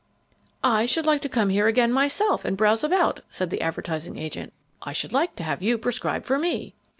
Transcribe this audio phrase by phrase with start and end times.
[0.63, 4.51] "I should like to come here again myself and browse about," said the advertising agent.
[4.81, 6.73] "I should like to have you prescribe for me."